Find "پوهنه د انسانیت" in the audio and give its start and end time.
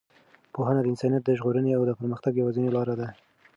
0.53-1.23